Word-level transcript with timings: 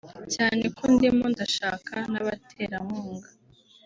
cyane 0.33 0.63
ko 0.77 0.83
ndimo 0.93 1.25
ndashaka 1.33 1.93
n’abaterankunga 2.11 3.27